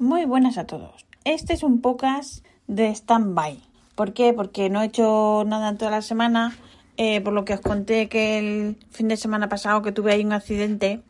[0.00, 1.04] Muy buenas a todos.
[1.24, 3.60] Este es un podcast de stand-by.
[3.94, 4.32] ¿Por qué?
[4.32, 6.56] Porque no he hecho nada en toda la semana.
[6.96, 10.24] Eh, por lo que os conté que el fin de semana pasado que tuve ahí
[10.24, 11.02] un accidente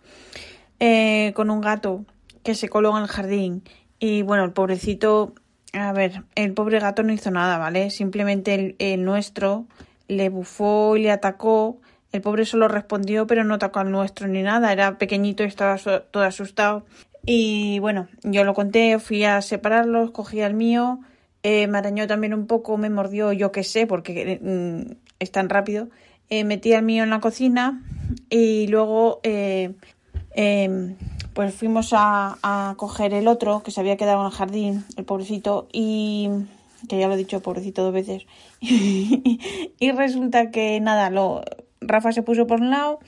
[0.81, 2.05] eh, con un gato
[2.43, 3.63] que se coló en el jardín.
[4.01, 5.35] Y bueno, el pobrecito,
[5.73, 7.91] a ver, el pobre gato no hizo nada, ¿vale?
[7.91, 9.67] Simplemente el, nuestro
[10.09, 11.79] le bufó y le atacó.
[12.11, 14.73] El pobre solo respondió, pero no atacó al nuestro ni nada.
[14.73, 16.85] Era pequeñito y estaba todo asustado.
[17.27, 21.01] Y bueno, yo lo conté, fui a separarlos, cogí al mío,
[21.43, 25.49] eh, me arañó también un poco, me mordió, yo qué sé, porque mm, es tan
[25.49, 25.89] rápido.
[26.29, 27.83] Eh, metí al mío en la cocina
[28.29, 29.75] y luego eh,
[30.35, 30.97] em,
[31.35, 35.05] pues fuimos a, a, coger el otro que se había quedado en el jardín, el
[35.05, 36.29] pobrecito, y
[36.89, 38.27] que ya lo he dicho, pobrecito dos veces.
[38.61, 41.43] y resulta que nada, lo,
[41.81, 43.01] Rafa se puso por un lado,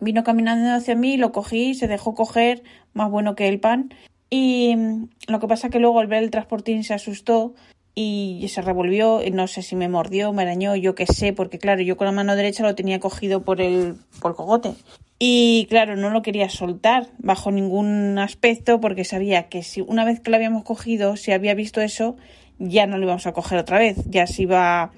[0.00, 3.92] Vino caminando hacia mí, lo cogí, se dejó coger, más bueno que el pan.
[4.30, 7.54] Y mm, lo que pasa que luego al ver el transportín se asustó
[8.00, 11.82] y se revolvió, no sé si me mordió, me arañó, yo qué sé, porque claro,
[11.82, 14.74] yo con la mano derecha lo tenía cogido por el, por el cogote.
[15.18, 20.20] Y claro, no lo quería soltar bajo ningún aspecto porque sabía que si una vez
[20.20, 22.16] que lo habíamos cogido, si había visto eso,
[22.60, 24.92] ya no lo íbamos a coger otra vez, ya se iba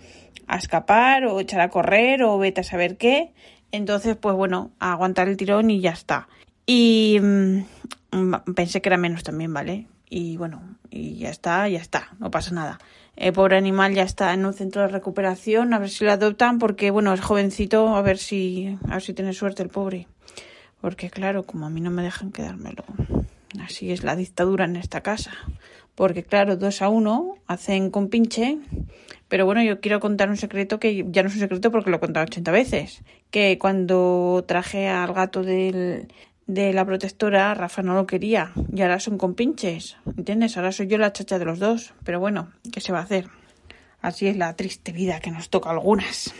[0.46, 3.32] a escapar o echar a correr o vete a saber qué.
[3.72, 6.28] Entonces, pues bueno, aguantar el tirón y ya está.
[6.66, 7.64] Y mm,
[8.54, 9.86] pensé que era menos también, ¿vale?
[10.08, 12.78] Y bueno, y ya está, ya está, no pasa nada.
[13.16, 16.58] El pobre animal ya está en un centro de recuperación, a ver si lo adoptan,
[16.58, 20.08] porque bueno, es jovencito, a ver si, a ver si tiene suerte el pobre.
[20.80, 22.84] Porque claro, como a mí no me dejan quedármelo.
[23.60, 25.32] Así es la dictadura en esta casa.
[26.00, 28.56] Porque claro, dos a uno hacen con pinche
[29.28, 31.98] pero bueno, yo quiero contar un secreto que ya no es un secreto porque lo
[31.98, 33.02] he contado 80 veces.
[33.30, 36.08] Que cuando traje al gato del,
[36.46, 38.50] de la protectora, Rafa no lo quería.
[38.74, 39.98] Y ahora son compinches.
[40.16, 40.56] ¿Entiendes?
[40.56, 41.92] Ahora soy yo la chacha de los dos.
[42.02, 43.28] Pero bueno, ¿qué se va a hacer?
[44.00, 46.34] Así es la triste vida que nos toca a algunas.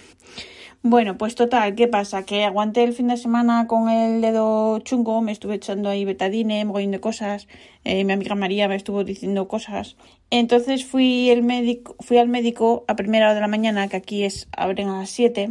[0.82, 2.24] Bueno, pues total, ¿qué pasa?
[2.24, 6.64] Que aguanté el fin de semana con el dedo chungo, me estuve echando ahí betadine,
[6.64, 7.48] mogollón de cosas,
[7.84, 9.98] eh, mi amiga María me estuvo diciendo cosas.
[10.30, 14.24] Entonces fui, el médico, fui al médico a primera hora de la mañana, que aquí
[14.24, 15.50] es abren a las 7,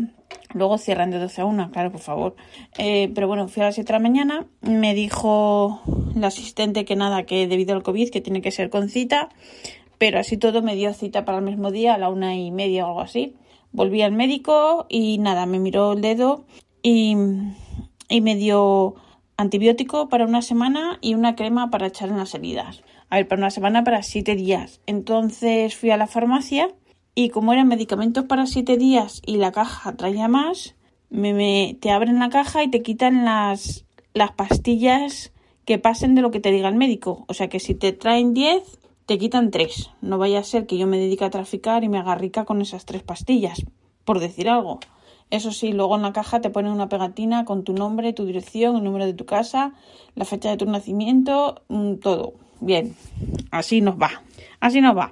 [0.56, 2.35] luego cierran de 12 a 1, claro, por favor.
[2.79, 5.79] Eh, pero bueno, fui a las 7 de la mañana, me dijo
[6.16, 9.29] el asistente que nada, que debido al COVID, que tiene que ser con cita,
[10.00, 12.85] pero así todo me dio cita para el mismo día, a la una y media
[12.85, 13.35] o algo así.
[13.72, 16.46] Volví al médico y nada, me miró el dedo
[16.81, 17.16] y,
[18.09, 18.96] y me dio
[19.38, 22.84] antibiótico para una semana y una crema para echar en las heridas.
[23.09, 24.81] A ver, para una semana, para siete días.
[24.85, 26.69] Entonces fui a la farmacia
[27.16, 30.75] y como eran medicamentos para siete días y la caja traía más,
[31.09, 35.31] me, me, te abren la caja y te quitan las, las pastillas
[35.66, 37.25] que pasen de lo que te diga el médico.
[37.28, 38.78] O sea que si te traen diez,
[39.09, 39.90] te quitan tres.
[40.02, 42.62] No vaya a ser que yo me dedique a traficar y me haga rica con
[42.62, 43.66] esas tres pastillas,
[44.06, 44.80] por decir algo.
[45.31, 48.75] Eso sí, luego en la caja te ponen una pegatina con tu nombre, tu dirección,
[48.75, 49.74] el número de tu casa,
[50.14, 52.34] la fecha de tu nacimiento, mm, todo.
[52.59, 52.96] Bien,
[53.50, 54.22] así nos va.
[54.59, 55.12] Así nos va.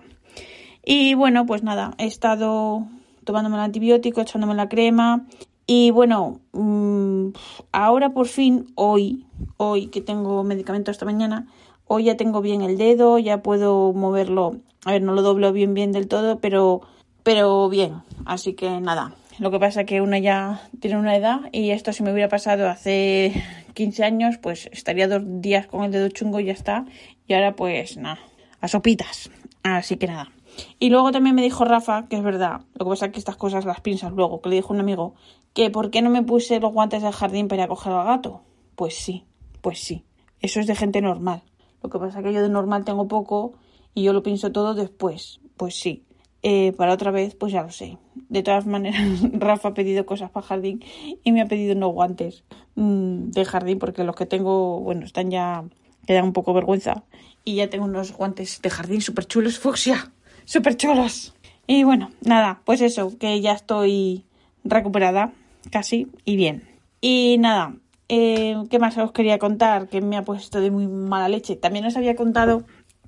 [0.85, 2.85] Y bueno, pues nada, he estado
[3.23, 5.25] tomándome el antibiótico, echándome la crema.
[5.65, 7.29] Y bueno, mm,
[7.71, 9.25] ahora por fin, hoy,
[9.57, 11.47] hoy que tengo medicamento esta mañana,
[11.89, 14.57] Hoy ya tengo bien el dedo, ya puedo moverlo.
[14.83, 16.81] A ver, no lo doblo bien bien del todo, pero,
[17.23, 18.01] pero bien.
[18.25, 19.15] Así que nada.
[19.39, 22.27] Lo que pasa es que una ya tiene una edad y esto si me hubiera
[22.27, 23.41] pasado hace
[23.73, 26.85] 15 años, pues estaría dos días con el dedo chungo y ya está.
[27.27, 28.19] Y ahora pues nada,
[28.59, 29.29] a sopitas.
[29.63, 30.31] Así que nada.
[30.79, 33.37] Y luego también me dijo Rafa, que es verdad, lo que pasa es que estas
[33.37, 35.13] cosas las piensas luego, que le dijo un amigo,
[35.53, 38.41] que por qué no me puse los guantes del jardín para coger al gato.
[38.75, 39.25] Pues sí,
[39.61, 40.03] pues sí.
[40.41, 41.43] Eso es de gente normal.
[41.87, 43.53] Lo que pasa es que yo de normal tengo poco
[43.93, 45.39] y yo lo pienso todo después.
[45.55, 46.03] Pues sí.
[46.43, 47.97] Eh, para otra vez, pues ya lo sé.
[48.27, 49.01] De todas maneras,
[49.31, 50.83] Rafa ha pedido cosas para jardín
[51.23, 52.43] y me ha pedido unos guantes
[52.75, 55.63] mm, de jardín porque los que tengo, bueno, están ya,
[56.05, 57.05] quedan un poco vergüenza.
[57.45, 60.11] Y ya tengo unos guantes de jardín súper chulos, fucsia,
[60.43, 61.33] súper chulos.
[61.67, 64.25] Y bueno, nada, pues eso, que ya estoy
[64.65, 65.31] recuperada
[65.71, 66.67] casi y bien.
[66.99, 67.77] Y nada,
[68.09, 69.89] eh, ¿Qué más os quería contar?
[69.89, 71.55] Que me ha puesto de muy mala leche.
[71.55, 72.63] También os había contado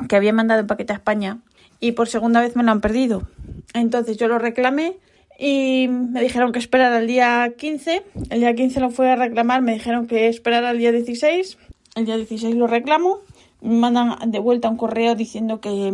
[0.07, 1.39] que había mandado el paquete a España
[1.79, 3.23] y por segunda vez me lo han perdido.
[3.73, 4.97] Entonces yo lo reclamé
[5.37, 8.03] y me dijeron que esperara el día 15.
[8.29, 11.57] El día 15 lo fui a reclamar, me dijeron que esperara el día 16.
[11.95, 13.19] El día 16 lo reclamo.
[13.61, 15.93] Me mandan de vuelta un correo diciendo que,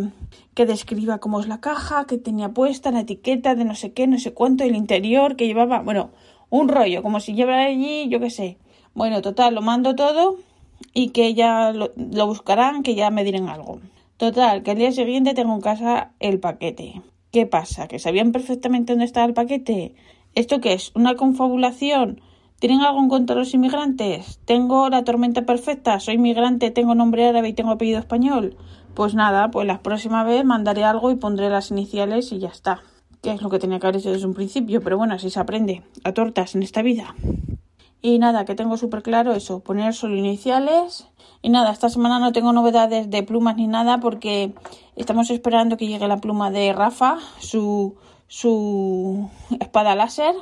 [0.54, 4.06] que describa cómo es la caja, que tenía puesta la etiqueta de no sé qué,
[4.06, 6.10] no sé cuánto, el interior, que llevaba, bueno,
[6.48, 8.58] un rollo, como si llevara allí, yo qué sé.
[8.96, 10.38] Bueno, total, lo mando todo
[10.94, 13.78] y que ya lo, lo buscarán, que ya me dirán algo.
[14.16, 17.02] Total, que al día siguiente tengo en casa el paquete.
[17.30, 17.88] ¿Qué pasa?
[17.88, 19.94] ¿Que sabían perfectamente dónde estaba el paquete?
[20.34, 20.92] ¿Esto qué es?
[20.94, 22.22] ¿Una confabulación?
[22.58, 24.40] ¿Tienen algo en contra los inmigrantes?
[24.46, 26.00] ¿Tengo la tormenta perfecta?
[26.00, 26.70] ¿Soy inmigrante?
[26.70, 28.56] ¿Tengo nombre árabe y tengo apellido español?
[28.94, 32.80] Pues nada, pues la próxima vez mandaré algo y pondré las iniciales y ya está.
[33.20, 35.38] Que es lo que tenía que haber hecho desde un principio, pero bueno, así se
[35.38, 37.14] aprende a tortas en esta vida.
[38.02, 41.08] Y nada, que tengo súper claro eso, poner solo iniciales.
[41.42, 44.52] Y nada, esta semana no tengo novedades de plumas ni nada porque
[44.96, 47.96] estamos esperando que llegue la pluma de Rafa, su,
[48.28, 49.28] su
[49.60, 50.34] espada láser.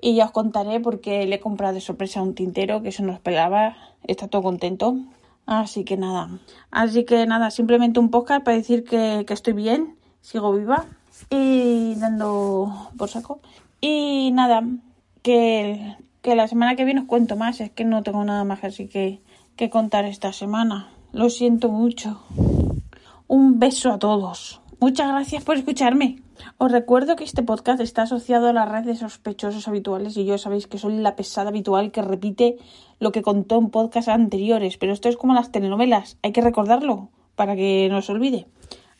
[0.00, 3.12] Y ya os contaré porque le he comprado de sorpresa un tintero que eso no
[3.12, 3.76] esperaba.
[4.02, 4.96] Está todo contento.
[5.46, 6.28] Así que nada.
[6.70, 10.86] Así que nada, simplemente un podcast para decir que, que estoy bien, sigo viva
[11.30, 13.40] y dando por saco.
[13.80, 14.64] Y nada,
[15.22, 18.64] que que la semana que viene os cuento más, es que no tengo nada más
[18.64, 19.20] así que,
[19.56, 20.88] que contar esta semana.
[21.12, 22.22] Lo siento mucho.
[23.26, 24.60] Un beso a todos.
[24.80, 26.22] Muchas gracias por escucharme.
[26.58, 30.38] Os recuerdo que este podcast está asociado a la red de sospechosos habituales y yo
[30.38, 32.56] sabéis que soy la pesada habitual que repite
[32.98, 37.10] lo que contó en podcasts anteriores, pero esto es como las telenovelas, hay que recordarlo
[37.36, 38.46] para que no se olvide.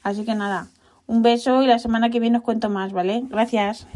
[0.03, 0.69] Así que nada,
[1.07, 3.25] un beso y la semana que viene os cuento más, ¿vale?
[3.29, 3.87] Gracias.